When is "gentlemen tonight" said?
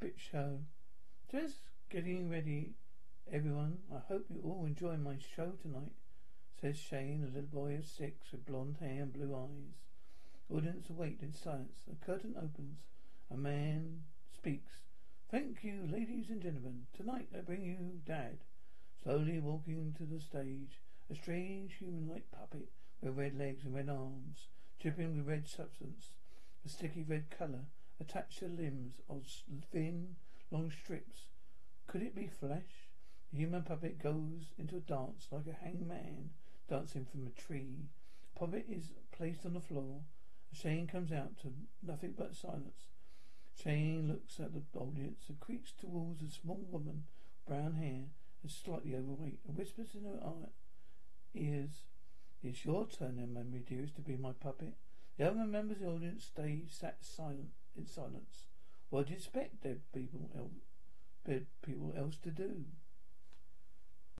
16.40-17.28